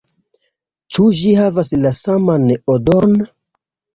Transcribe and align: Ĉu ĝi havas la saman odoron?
Ĉu 0.95 1.03
ĝi 1.19 1.33
havas 1.41 1.69
la 1.83 1.91
saman 1.99 2.47
odoron? 2.77 3.17